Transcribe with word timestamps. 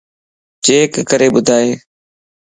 چيڪ 0.65 0.91
ڪري 1.09 1.27
ٻڌائي 1.33 1.69